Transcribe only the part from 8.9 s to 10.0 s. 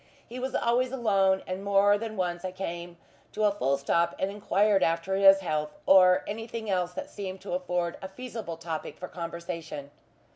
for conversation.